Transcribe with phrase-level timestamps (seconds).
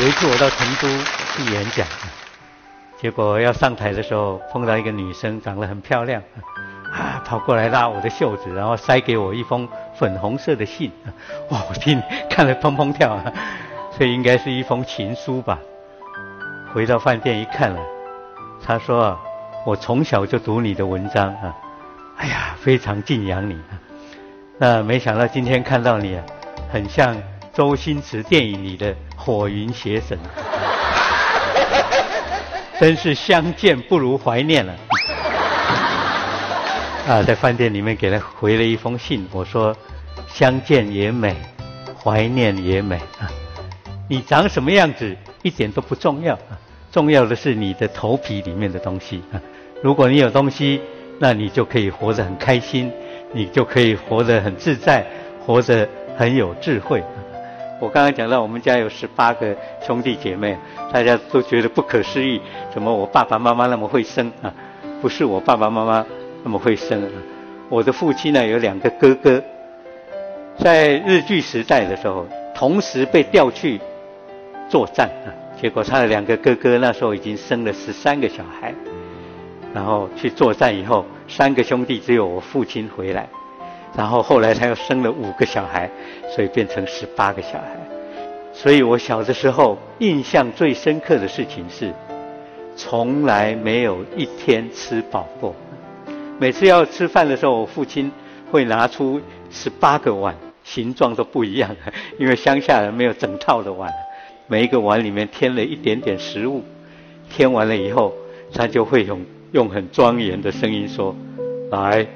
[0.00, 0.88] 有一次我到成都
[1.36, 1.86] 去演讲，
[3.00, 6.20] 结果要上台的时候碰到一个女生，长得很漂亮，
[6.92, 10.90] 啊，跑过来拉我的袖子，然后塞给我一封粉红色的信，
[11.50, 13.32] 哇，我听看了砰砰跳啊，
[13.96, 15.60] 这应该是一封情书吧。
[16.72, 17.80] 回到饭店一看了，
[18.60, 19.16] 他说
[19.64, 21.54] ：“我从小就读你的文章啊，
[22.16, 23.78] 哎呀，非常敬仰你啊。
[24.58, 26.18] 那没想到今天看到你，
[26.72, 27.16] 很像
[27.52, 28.92] 周星驰电影里的
[29.24, 30.18] 火云邪神，
[32.78, 34.74] 真是相见不如怀念了。”
[37.08, 39.74] 啊，在饭店里面给他回了一封信，我说
[40.28, 41.34] ：“相见也美，
[42.02, 43.30] 怀念也美啊。
[44.08, 46.60] 你长什么样子一点都不重要啊。”
[46.92, 49.40] 重要的是你的头皮里面的东西啊！
[49.82, 50.80] 如果你有东西，
[51.18, 52.92] 那你就可以活得很开心，
[53.32, 55.04] 你就可以活得很自在，
[55.44, 57.02] 活得很有智慧。
[57.84, 59.54] 我刚刚讲到，我们家有十八个
[59.86, 60.56] 兄弟姐妹，
[60.90, 62.40] 大家都觉得不可思议，
[62.72, 64.50] 怎么我爸爸妈妈那么会生啊？
[65.02, 66.06] 不是我爸爸妈妈
[66.42, 67.08] 那么会生啊！
[67.68, 69.42] 我的父亲呢有两个哥哥，
[70.56, 73.78] 在日据时代的时候，同时被调去
[74.70, 75.28] 作战啊。
[75.60, 78.72] 结果他的两个哥哥那时候已经生了十三个小孩，
[79.74, 83.28] 然后去作战以后，三个兄弟只有我父亲回来，
[83.96, 85.88] 然后后来他又生了五个小孩，
[86.34, 87.76] 所以变成十八个小孩。
[88.52, 91.92] 所以我小的时候印象最深刻的事情是，
[92.76, 95.54] 从来没有一天吃饱过。
[96.38, 98.10] 每次要吃饭的时候，我父亲
[98.50, 100.34] 会拿出十八个碗，
[100.64, 101.74] 形状都不一样，
[102.18, 103.92] 因为乡下人没有整套的碗。
[104.46, 106.62] 每一个碗里面添了一点点食物，
[107.30, 108.12] 添完了以后，
[108.52, 111.14] 他就会用用很庄严的声音说
[111.70, 112.06] ：“来，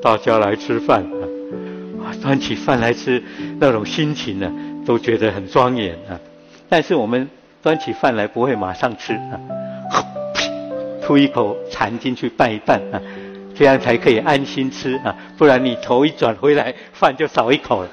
[0.00, 1.04] 大家来吃饭！”
[2.16, 3.22] 端起饭来吃，
[3.58, 4.52] 那种心情呢，
[4.84, 6.18] 都觉得很庄严啊。
[6.68, 7.28] 但是我们
[7.62, 9.38] 端起饭来不会马上吃啊，
[11.02, 13.00] 吐一口馋进去拌一拌啊，
[13.54, 15.14] 这样才可以安心吃啊。
[15.38, 17.88] 不然你头一转回来，饭就少一口了，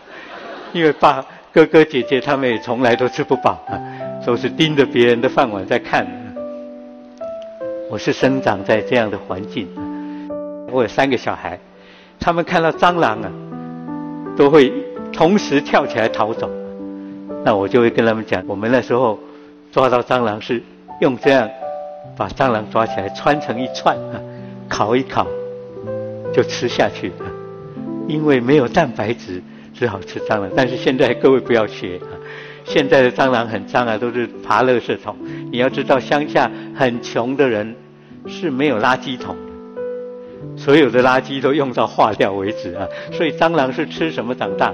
[0.73, 1.23] 因为爸。
[1.53, 3.79] 哥哥姐姐他们也从来都吃不饱啊，
[4.25, 6.07] 都是盯着别人的饭碗在看。
[7.91, 9.67] 我是生长在这样的环境，
[10.71, 11.59] 我有三个小孩，
[12.19, 13.29] 他们看到蟑螂啊，
[14.35, 14.71] 都会
[15.11, 16.49] 同时跳起来逃走。
[17.43, 19.19] 那我就会跟他们讲，我们那时候
[19.71, 20.61] 抓到蟑螂是
[21.01, 21.49] 用这样
[22.15, 24.21] 把蟑螂抓起来穿成一串啊，
[24.69, 25.27] 烤一烤
[26.33, 27.25] 就吃下去了，
[28.07, 29.41] 因为没有蛋白质。
[29.75, 32.13] 只好吃蟑螂，但是现在各位不要学啊！
[32.63, 35.17] 现在的蟑螂很脏啊，都是爬垃圾桶。
[35.51, 37.75] 你要知道，乡下很穷的人
[38.27, 39.35] 是没有垃圾桶，
[40.57, 42.87] 所有的垃圾都用到化掉为止啊。
[43.11, 44.73] 所以蟑螂是吃什么长大？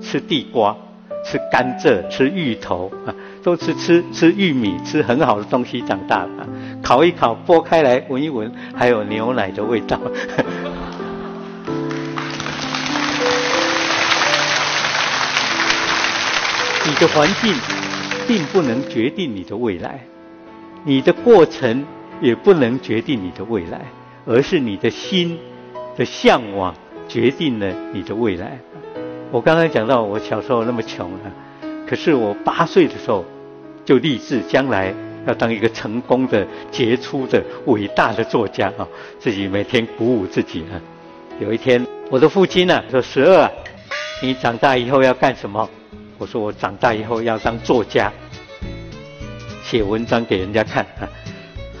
[0.00, 0.76] 吃地瓜、
[1.24, 6.30] 吃甘蔗、吃芋头啊，都吃吃吃玉米，吃很好的东西长大的。
[6.82, 9.98] 烤一烤，剥开来闻一闻，还有牛奶的味道。
[16.86, 17.52] 你的环境
[18.26, 20.00] 并不能决定你的未来，
[20.84, 21.84] 你的过程
[22.20, 23.80] 也不能决定你的未来，
[24.28, 25.38] 而是你的心
[25.96, 26.74] 的向往
[27.08, 28.58] 决定了你的未来。
[29.30, 31.32] 我刚才讲到我小时候那么穷啊，
[31.88, 33.24] 可是我八岁的时候
[33.86, 34.94] 就立志将来
[35.26, 38.86] 要当一个成功的、杰出的、伟大的作家啊！
[39.18, 40.76] 自己每天鼓舞自己啊。
[41.40, 43.50] 有一天，我的父亲呢说：“十二，
[44.22, 45.68] 你长大以后要干什么？”
[46.18, 48.12] 我说我长大以后要当作家，
[49.62, 51.08] 写文章给人家看啊。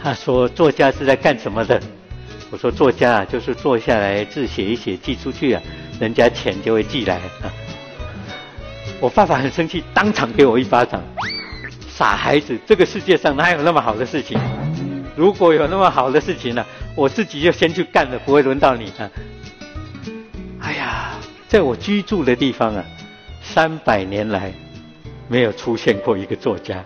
[0.02, 1.80] 他说作家是在干什么的？
[2.50, 5.62] 我说作家啊，就是坐下来字写一写寄出去啊，
[6.00, 7.52] 人家钱就会寄来啊。
[9.00, 11.02] 我爸爸很生气，当场给我一巴掌。
[11.88, 14.38] 傻孩子，这个世界上哪有那么好的事情？
[15.14, 16.64] 如果有那么好的事情呢，
[16.94, 19.10] 我自己就先去干了，不会轮到你啊。
[20.60, 21.10] 哎呀，
[21.48, 22.84] 在我居住的地方啊。
[23.40, 24.52] 三百年来，
[25.26, 26.84] 没有出现过一个作家。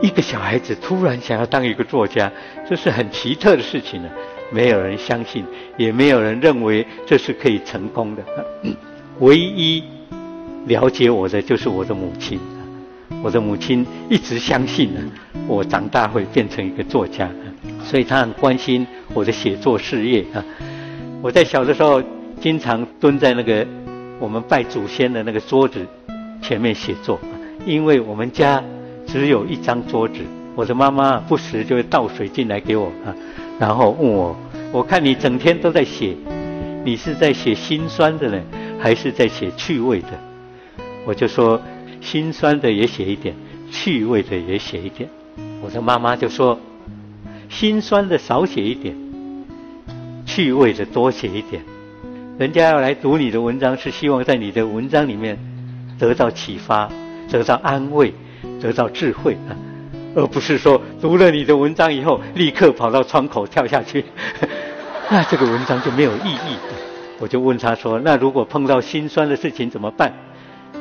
[0.00, 2.30] 一个小孩子突然想要当一个作家，
[2.68, 4.08] 这是很奇特的事情呢。
[4.54, 5.44] 没有人相信，
[5.76, 8.22] 也没有人认为这是可以成功的。
[9.18, 9.82] 唯一
[10.66, 12.38] 了解我的就是我的母亲。
[13.22, 15.00] 我的母亲一直相信呢，
[15.48, 17.28] 我长大会变成一个作家，
[17.82, 20.44] 所以她很关心我的写作事业啊。
[21.20, 22.02] 我在小的时候，
[22.40, 23.66] 经常蹲在那个。
[24.20, 25.84] 我们拜祖先的那个桌子
[26.40, 27.18] 前面写作，
[27.66, 28.62] 因为我们家
[29.04, 30.14] 只有一张桌子，
[30.54, 33.10] 我的妈妈不时就会倒水进来给我啊，
[33.58, 34.34] 然后问我：
[34.74, 36.16] 我看你整天都在写，
[36.84, 38.42] 你是在写心酸的呢，
[38.76, 40.08] 还是在写趣味的？
[41.06, 41.62] 我就说
[42.00, 43.36] 心酸的也写一点，
[43.70, 45.08] 趣味的也写一点。
[45.62, 46.58] 我的妈妈就说，
[47.48, 48.96] 心酸的少写一点，
[50.26, 51.62] 趣味的多写一点。
[52.36, 55.38] 人家要来读你的文章，是希望在你的文章里面
[56.00, 56.90] 得到启发，
[57.30, 58.12] 得到安慰，
[58.60, 59.54] 得到智慧啊，
[60.14, 64.04] 而不是说读了你的文章以后，立刻跑到窗口跳下去，
[65.10, 66.56] 那这个文章就没有意义。
[67.18, 70.12] 我就问他说：“那如果碰到心酸的事情怎么办？”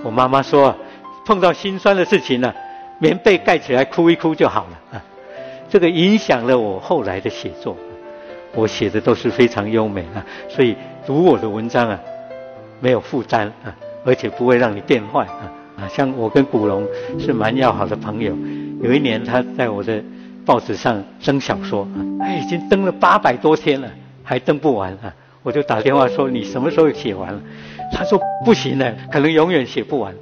[0.03, 0.75] 我妈妈说
[1.25, 2.53] ：“碰到心酸的事情呢，
[2.99, 5.03] 棉被盖起来哭一哭就好了。”啊，
[5.69, 7.77] 这个影响了我后来的写作。
[8.55, 10.75] 我写的都是非常优美啊，所以
[11.05, 11.99] 读我的文章啊，
[12.79, 13.73] 没有负担啊，
[14.05, 15.87] 而且不会让你变坏啊啊！
[15.87, 16.85] 像我跟古龙
[17.19, 18.35] 是蛮要好的朋友，
[18.83, 20.03] 有一年他在我的
[20.45, 23.89] 报纸上登小说啊，他已经登了八百多天了，
[24.23, 25.13] 还登不完啊。
[25.41, 27.41] 我就打电话说：“你什么时候写完了？”
[27.93, 30.13] 他说：“不行了，可能永远写不完，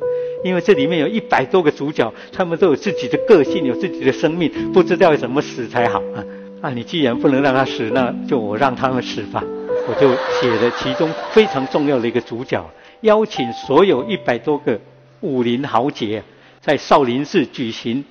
[0.43, 6.23] 因为这里面有一百多个主角，他们都有自己的个性，有自己的生命，不知道怎么死才好啊！
[6.61, 9.43] 啊，你既然不能让他死，那就我让他们死吧。”
[9.89, 12.63] 我就写了其中非常重要的一个主角，
[13.01, 14.79] 邀请所有一百多个
[15.21, 16.21] 武林豪杰
[16.59, 18.05] 在少林寺举行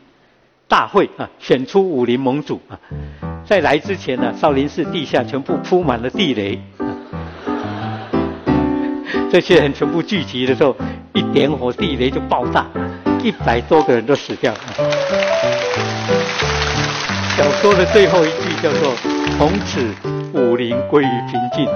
[0.70, 2.78] 大会啊，选出武林盟主啊。
[3.44, 6.62] 在来之前呢，少林寺地下全部铺满了地雷。
[9.28, 10.76] 这些人全部聚集的时候，
[11.12, 12.66] 一点火，地雷就爆炸，
[13.20, 14.54] 一百多个人都死掉。
[17.36, 18.94] 小说的最后一句叫做
[19.36, 19.84] “从此
[20.32, 21.66] 武林归于平静”。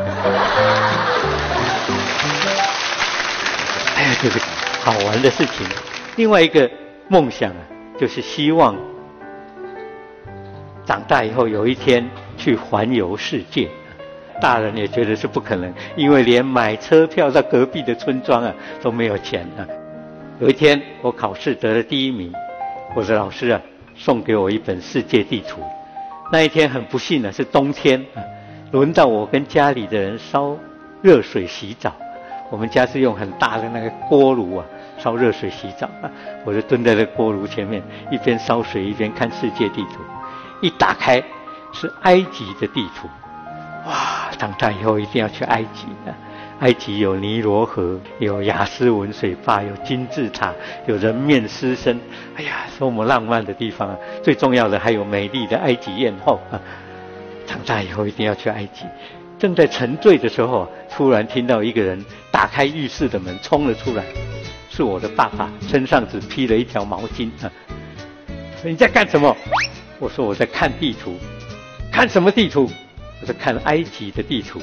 [3.97, 4.39] 哎呀，这是
[4.85, 5.67] 好玩的事情。
[6.15, 6.71] 另外一个
[7.09, 7.57] 梦想啊，
[7.99, 8.77] 就是希望
[10.85, 13.69] 长大以后有一天去环游世界。
[14.41, 18.53] 大人也觉得是不可能，因为连买车票到隔壁的村庄啊
[18.83, 19.63] 都没有钱啊。
[20.41, 22.33] 有一天我考试得了第一名，
[22.97, 23.61] 我的老师啊
[23.95, 25.63] 送给我一本世界地图。
[26.33, 28.05] 那一天很不幸的是冬天，
[28.73, 30.57] 轮到我跟家里的人烧
[31.01, 31.95] 热水洗澡。
[32.51, 34.67] 我们家是用很大的那个锅炉啊
[34.99, 36.11] 烧热水洗澡啊，
[36.45, 40.01] 我就蹲在那锅炉前面，一边烧水一边看世界地图。
[40.61, 41.23] 一打开
[41.73, 43.09] 是埃及的地图。
[43.87, 44.31] 哇！
[44.39, 46.15] 长大以后一定要去埃及的。
[46.61, 50.53] 埃及有尼罗河，有雅斯文水坝，有金字塔，
[50.87, 52.01] 有人面狮身。
[52.37, 53.97] 哎呀，多么浪漫的地方啊！
[54.23, 56.61] 最重要的还有美丽的埃及艳后啊！
[57.47, 58.87] 长大以后一定要去埃及。
[59.39, 64.05] 正在沉醉的时候，突然听到一个人打开浴室的门冲了出来，
[64.77, 67.51] 是我的爸爸，身上只披了一条毛巾啊！
[68.65, 69.37] 你在干什么？
[70.01, 71.17] 我说我在看地图。
[71.93, 72.69] 看什么地图？
[73.21, 74.61] 我在看埃及的地图，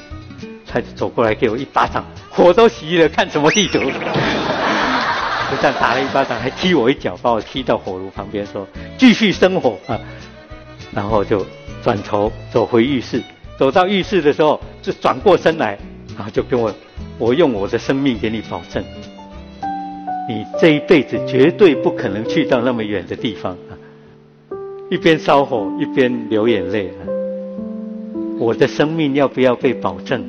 [0.67, 3.79] 他就走过来给我一巴掌，火都熄了，看什么地图？
[3.79, 8.67] 就这样打了一巴掌，还踢我一脚，把我踢到火炉旁边，说
[8.97, 9.97] 继续生火啊。
[10.91, 11.45] 然后就
[11.81, 13.23] 转头走回浴室，
[13.57, 15.79] 走到浴室的时候，就转过身来，
[16.17, 16.69] 然后就跟我，
[17.17, 18.83] 我用我的生命给你保证，
[20.31, 23.75] 你这一辈子绝对不可能去到那么远的地方啊。
[24.89, 27.03] 一边烧火一边流眼泪啊。
[28.39, 30.23] 我的生命要不要被保证？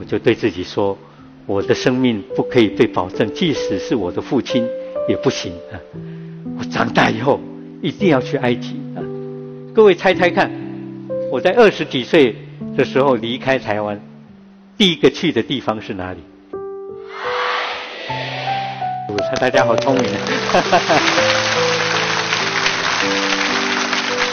[0.00, 0.98] 我就对自己说，
[1.46, 4.66] 我的生命不可以被保证，即使是我的父亲
[5.08, 5.78] 也不行啊！
[6.58, 7.38] 我长大以后
[7.80, 9.00] 一定要去埃及啊！
[9.72, 10.50] 各位猜猜看，
[11.30, 12.34] 我在二十几岁
[12.76, 14.00] 的时候离开台湾，
[14.76, 16.18] 第一个去的地方是哪里？
[19.38, 20.04] 大家好聪明。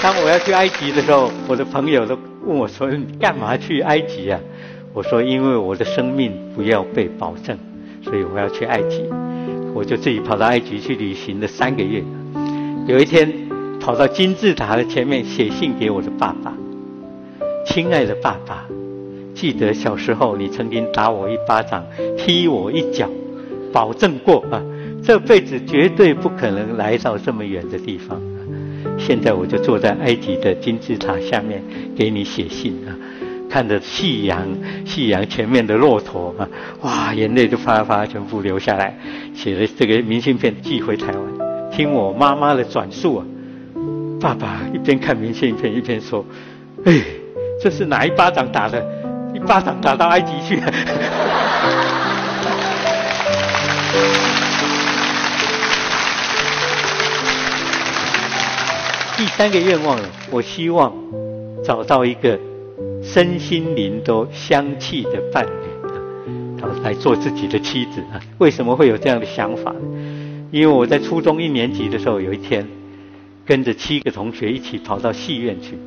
[0.01, 4.39] 当我要去埃及的时候，我的朋友都问我说：“你干嘛去埃及啊？”
[4.93, 7.55] 我说：“因为我的生命不要被保证，
[8.03, 9.05] 所以我要去埃及。”
[9.75, 12.03] 我就自己跑到埃及去旅行了三个月。
[12.87, 13.31] 有一天，
[13.79, 16.51] 跑到金字塔的前面写信给我的爸爸
[17.67, 18.65] ：“亲爱的爸爸，
[19.35, 21.85] 记得小时候你曾经打我一巴掌，
[22.17, 23.07] 踢我一脚，
[23.71, 24.63] 保证过啊，
[25.07, 28.21] 这辈子绝对不可能来到这么远的地方。”
[28.99, 31.63] 现在我就坐在埃及的金字塔下面
[31.95, 32.91] 给你写信啊，
[33.49, 34.45] 看着夕阳，
[34.85, 36.49] 夕阳前面的骆驼啊，
[36.81, 38.97] 哇，眼泪就啪啪全部流下来，
[39.33, 41.71] 写了这个明信片寄回台湾。
[41.71, 43.25] 听我妈妈的转述啊，
[44.19, 46.25] 爸爸一边看明信片一边说
[46.83, 47.01] ：“哎，
[47.63, 48.85] 这是哪一巴掌打的？
[49.33, 50.59] 一巴掌打到埃及去。”
[59.17, 60.93] 第三个愿望，我希望
[61.65, 62.39] 找到一个
[63.01, 68.21] 身心灵都相契的伴侣，啊，来做自己的妻子啊。
[68.37, 69.73] 为什么会有这样的想法？
[70.51, 72.67] 因为我在初中一年级的时候，有一天
[73.43, 75.79] 跟着七个同学一起跑到戏院去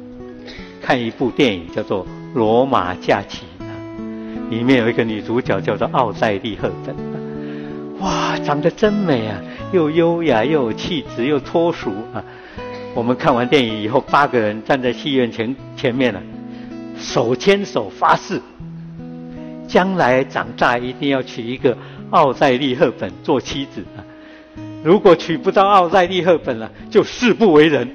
[0.83, 3.71] 看一部电影，叫做《罗马假期》啊，
[4.51, 6.97] 里面有一个女主角叫做奥黛丽·赫本，
[8.01, 9.41] 哇，长得真美啊，
[9.73, 12.25] 又优雅又有气质又脱俗啊。
[12.93, 16.21] 我们看完电影以后，八个人站在戏院前前面了，
[16.99, 18.41] 手牵手发誓，
[19.69, 21.77] 将来长大一定要娶一个
[22.11, 24.03] 奥黛丽·赫本做妻子啊。
[24.83, 27.89] 如果娶不到奥黛丽·赫本了，就誓不为人。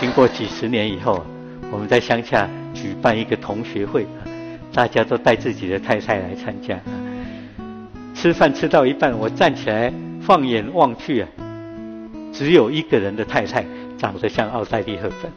[0.00, 1.26] 经过几十年以后，
[1.72, 4.06] 我们在乡下举办一个同学会，
[4.72, 6.78] 大家都带自己的太太来参加。
[8.14, 11.28] 吃饭吃到一半，我站起来，放眼望去啊，
[12.32, 13.64] 只有一个人的太太
[13.96, 15.32] 长得像奥黛丽·赫本，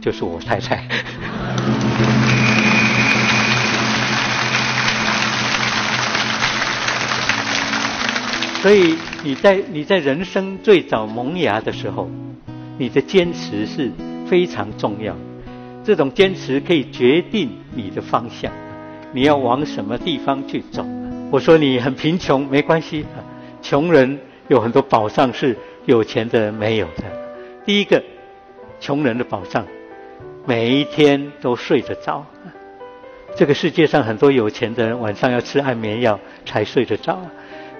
[0.00, 0.84] 就是我太太。
[8.62, 12.08] 所以你在你在人生最早萌芽的时候，
[12.78, 13.90] 你的坚持是
[14.26, 15.14] 非常重要。
[15.84, 18.50] 这种坚持可以决定你的方向，
[19.12, 20.82] 你要往什么地方去走。
[21.30, 23.04] 我说你很贫穷没关系，
[23.60, 24.18] 穷人
[24.48, 27.04] 有很多宝藏是有钱的没有的。
[27.64, 28.02] 第一个，
[28.80, 29.66] 穷人的宝藏，
[30.46, 32.24] 每一天都睡得着。
[33.36, 37.20] 这个世界上很多有钱的人晚上要吃安眠药才睡得着。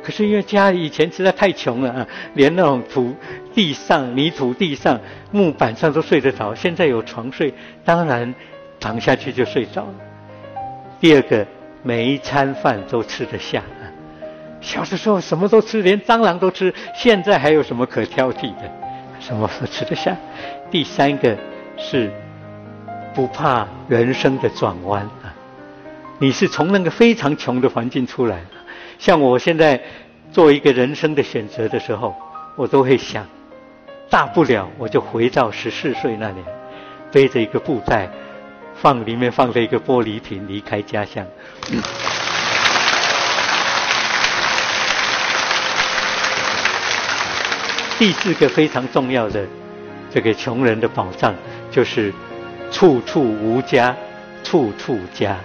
[0.03, 3.15] 可是因为家里以前实在太穷了啊，连那种土
[3.55, 6.55] 地上、泥土地上、木板上都睡得着。
[6.55, 8.35] 现在有床睡，当然
[8.79, 9.95] 躺下去就睡着了。
[11.01, 11.47] 第二个，
[11.83, 13.63] 每一餐饭都吃得下。
[14.64, 18.62] 小的时候什么都吃，连蟑螂都吃，现在还有什么可挑剔的？
[19.21, 20.16] 什么都吃得下。
[20.71, 21.37] 第三个
[21.76, 22.11] 是
[23.14, 25.35] 不怕人生的转弯啊。
[26.18, 28.40] 你是从那个非常穷的环境出来。
[28.99, 29.78] 像我现在
[30.33, 32.14] 做一个人生的选择的时候，
[32.56, 33.26] 我都会想，
[34.09, 36.42] 大不了我就回到十四岁那年，
[37.12, 38.09] 背着一个布袋，
[38.75, 41.26] 放里面放着一个玻璃瓶，离开家乡。
[47.97, 49.47] 第四个非常重要的
[50.11, 51.35] 这个穷人的宝藏，
[51.71, 52.13] 就是
[52.71, 53.95] 处处无家，
[54.43, 55.37] 处处家。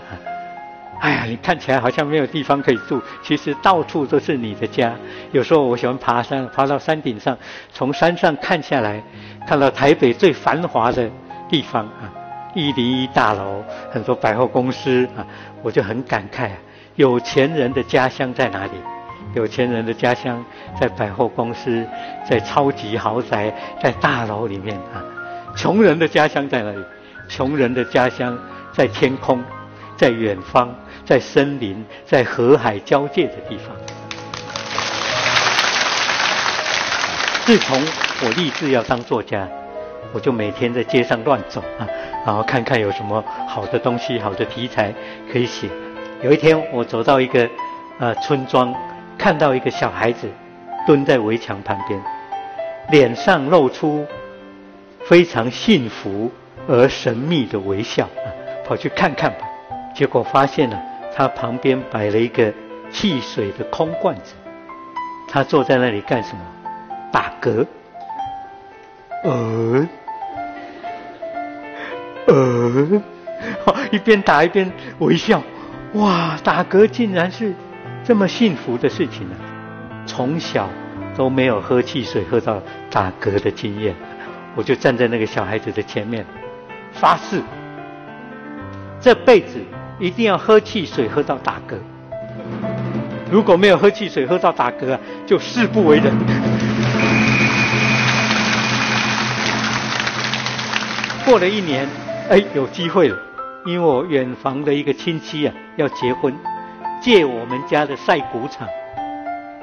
[1.00, 4.94] 哎呀，你看起来好像没有地方可以住，其实到处都是你的家。
[5.32, 7.38] 有时候我喜欢爬山，爬到山顶上，
[7.72, 9.02] 从山上看下来，
[9.48, 11.10] 看到台北最繁华的
[11.48, 12.12] 地方啊，
[12.54, 15.26] 一零一大楼，很多百货公司啊，
[15.62, 16.50] 我就很感慨，
[16.96, 18.72] 有钱人的家乡在哪里？
[19.40, 20.44] 有钱人的家乡
[20.78, 21.88] 在百货公司，
[22.30, 23.50] 在超级豪宅，
[23.82, 25.00] 在大楼里面啊。
[25.56, 26.84] 穷人的家乡在哪里？
[27.30, 28.38] 穷人的家乡
[28.74, 29.42] 在天空，
[29.96, 30.76] 在远方。
[31.06, 33.76] 在森林，在河海交界的地方。
[37.46, 37.82] 自从
[38.22, 39.48] 我立志要当作家，
[40.12, 41.88] 我就每天在街上乱走啊，
[42.26, 44.94] 然后看看有什么好的东西、好的题材
[45.32, 45.68] 可以写。
[46.22, 47.50] 有一天，我走到一个
[47.98, 48.72] 呃村庄，
[49.20, 50.28] 看到一个小孩子
[50.88, 52.02] 蹲在围墙旁边，
[52.90, 54.08] 脸上露出
[55.04, 56.32] 非常幸福
[56.68, 58.08] 而神秘的微笑，
[58.66, 59.40] 跑去看看吧，
[59.94, 60.82] 结果发现了。
[61.14, 62.54] 他旁边摆了一个
[62.90, 64.36] 汽水的空罐子，
[65.28, 66.42] 他坐在那里干什么？
[67.12, 67.66] 打嗝。
[69.26, 69.90] 呃，
[72.28, 73.02] 呃，
[73.92, 75.44] 一边打一边微笑。
[75.96, 77.54] 哇，打嗝竟然是
[78.10, 79.36] 这么幸福的事情呢！
[80.08, 80.68] 从小
[81.16, 83.94] 都没有喝汽水喝到打嗝的经验，
[84.58, 86.26] 我就站在那个小孩子的前面，
[86.92, 87.40] 发誓，
[89.00, 89.60] 这辈子。
[90.00, 91.76] 一定要喝汽水喝到打嗝，
[93.30, 94.98] 如果没有喝汽水喝到打嗝，
[95.28, 96.12] 就誓不为人。
[101.26, 101.88] 过了一年，
[102.30, 103.16] 哎，有机会了，
[103.68, 106.34] 因为我远房的一个亲戚啊要结婚，
[107.02, 108.68] 借我们家的晒谷场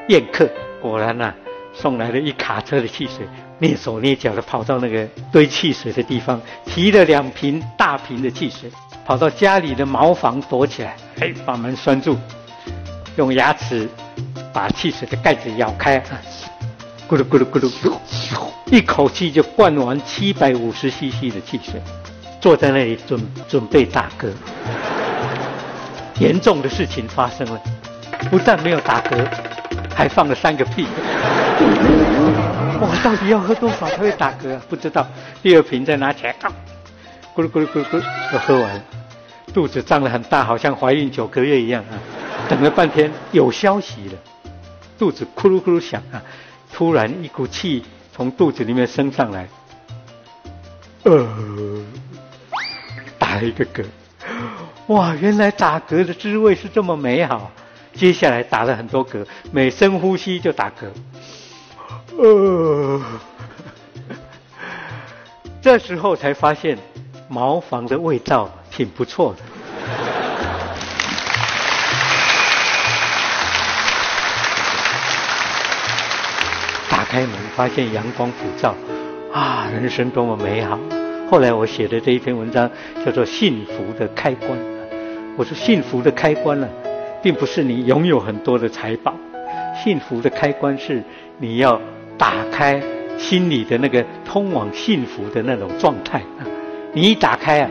[0.09, 0.49] 宴客，
[0.81, 1.33] 果然呐
[1.73, 3.27] 送来了一卡车的汽水，
[3.61, 8.71] 蹑手蹑脚的跑到那个堆汽水的地方，提了两瓶大瓶的汽水。
[9.05, 12.17] 跑到家里的茅房躲起来，哎，把门拴住，
[13.17, 13.89] 用牙齿
[14.53, 16.01] 把汽水的盖子咬开，
[17.09, 17.71] 咕噜咕噜咕噜，
[18.73, 21.81] 一口气就灌完七百五十 CC 的汽水，
[22.41, 24.33] 坐在那里准准备打嗝。
[26.19, 27.61] 严重的事情发生了，
[28.31, 29.27] 不但没有打嗝，
[29.95, 30.87] 还放了三个屁。
[32.79, 34.61] 我到底要喝多少才会打嗝啊？
[34.69, 35.07] 不知道。
[35.43, 36.35] 第二瓶再拿起来，
[37.35, 38.83] 咕噜咕噜咕噜咕，都喝完了。
[39.55, 41.97] 肚子胀得很大，好像怀孕九个月一样啊！
[42.49, 44.15] 等了半天，有消息了，
[44.99, 46.23] 肚子咕噜咕噜响啊，
[46.73, 49.49] 突然一股气从肚子里面升上来，
[51.05, 51.27] 呃，
[53.19, 53.85] 打了一个嗝。
[54.89, 57.51] 哇，原来打嗝的滋味是这么美好。
[57.93, 60.87] 接下来打了很多嗝，每深呼吸就打嗝。
[62.19, 63.03] 呃，
[65.61, 66.79] 这时候才发现
[67.29, 69.41] 茅房的味道挺不错的。
[76.89, 78.75] 打开门，发现阳光普照，
[79.33, 80.79] 啊，人生多么美好！
[81.31, 82.71] 后来我写的这一篇文章
[83.05, 84.51] 叫做《幸福的开关》。
[85.37, 86.67] 我说，幸福的开关呢，
[87.23, 89.15] 并不是你拥有很多的财宝，
[89.85, 91.03] 幸福的开关是
[91.39, 91.81] 你要
[92.17, 92.83] 打开
[93.19, 96.23] 心里的那个通往幸福的那种状态！
[96.95, 97.71] 你一打开啊，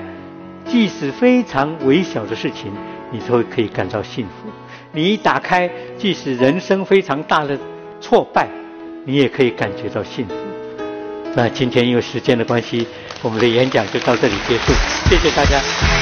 [0.68, 2.72] 即使非常微小的事情，
[3.12, 4.50] 你都可以感到幸福；
[4.92, 5.68] 你一打开，
[5.98, 7.58] 即使人生非常大的
[8.00, 8.48] 挫败，
[9.06, 10.36] 你也可以感觉到幸福。
[11.36, 12.86] 那今天因为时间的关系，
[13.24, 14.72] 我们的演讲就到这里结束，
[15.10, 15.95] 谢谢大家。